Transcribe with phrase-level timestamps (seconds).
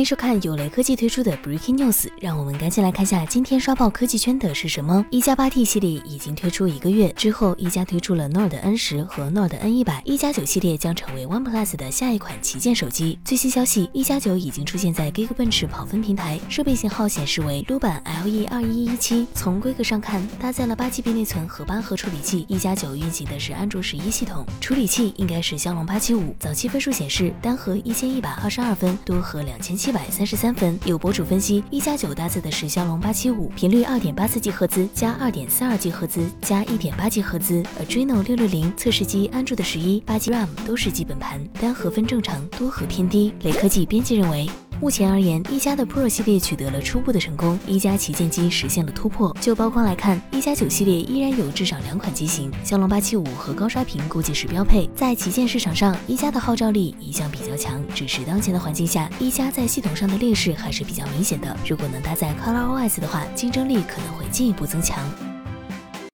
[0.00, 5.04] 欢迎收看有雷科技推出的 Breaking News，让我们赶紧来看下今天刷爆科技圈的是什么。
[5.10, 13.18] 一加八 T 系列已经推出一个月之后，一加推出了 Nord N 十和 Nord N 一百，一加九系列将成为 OnePlus 的下一款旗舰手机。
[13.26, 19.26] 最新消息，一加九已经出现在 Geekbench 跑分平台，设备型号显示为 Lu 版 LE 二一一七。
[19.34, 26.34] 从规格上看，搭载了八 GB 内存和八核处理器，一加九运行的是安卓十一系统，处理器应该是骁龙八七五。
[26.38, 29.89] 早期分数显示，单核一千一百二十二分，多核两千七。
[29.90, 30.78] 七百三十三分。
[30.84, 37.60] 有博主分析，一加九搭载的是骁龙八七五，频率二点八四 G 赫兹加二点四二 G 赫兹加一点八 G 赫兹。
[37.76, 43.34] Adreno 六六零测试机安卓的十一、八 G RAM 都是基本盘，单核分正常，多核偏低。
[43.42, 44.48] 雷科技编辑认为。
[44.80, 49.36] 目前而言，一加的 Pro 系列取得了初步的成功，一加旗舰机实现了突破。
[49.38, 54.88] 就曝光来看，一加九系列依然有至少两款机型，骁龙八七五和高刷屏估计是标配。
[54.96, 61.54] 在旗舰市场上，一加的号召力一向比较强，只是当前的环境下，一加在系统上的劣势还是比较明显的。
[61.68, 64.98] 如果能搭载 ColorOS 的话，竞争力可能会进一步增强。